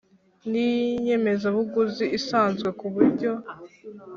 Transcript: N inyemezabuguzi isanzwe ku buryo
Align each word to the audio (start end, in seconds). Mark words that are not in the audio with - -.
N 0.49 0.51
inyemezabuguzi 0.95 2.05
isanzwe 2.17 2.69
ku 2.79 2.85
buryo 2.93 3.31